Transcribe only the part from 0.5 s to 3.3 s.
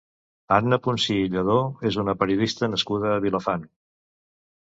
Anna Punsí i Lladó és una periodista nascuda a